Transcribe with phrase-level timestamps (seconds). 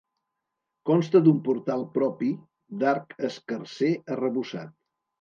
[0.89, 2.31] Consta d'un portal propi
[2.83, 4.79] d'arc escarser arrebossat.